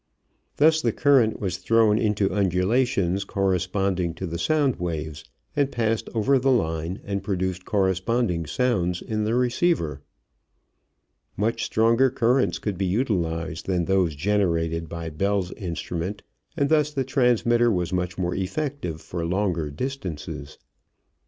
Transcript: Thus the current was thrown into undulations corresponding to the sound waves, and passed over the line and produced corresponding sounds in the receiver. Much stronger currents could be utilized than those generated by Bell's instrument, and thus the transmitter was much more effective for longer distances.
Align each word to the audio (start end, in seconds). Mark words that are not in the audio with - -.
Thus 0.57 0.81
the 0.81 0.91
current 0.91 1.39
was 1.39 1.57
thrown 1.57 1.99
into 1.99 2.33
undulations 2.33 3.23
corresponding 3.23 4.15
to 4.15 4.25
the 4.25 4.39
sound 4.39 4.77
waves, 4.77 5.23
and 5.55 5.71
passed 5.71 6.09
over 6.15 6.39
the 6.39 6.49
line 6.49 6.99
and 7.03 7.21
produced 7.21 7.65
corresponding 7.65 8.47
sounds 8.47 9.03
in 9.03 9.25
the 9.25 9.35
receiver. 9.35 10.01
Much 11.37 11.63
stronger 11.65 12.09
currents 12.09 12.57
could 12.57 12.79
be 12.79 12.87
utilized 12.87 13.67
than 13.67 13.85
those 13.85 14.15
generated 14.15 14.89
by 14.89 15.11
Bell's 15.11 15.51
instrument, 15.51 16.23
and 16.57 16.69
thus 16.69 16.91
the 16.91 17.03
transmitter 17.03 17.71
was 17.71 17.93
much 17.93 18.17
more 18.17 18.33
effective 18.33 19.01
for 19.01 19.23
longer 19.23 19.69
distances. 19.69 20.57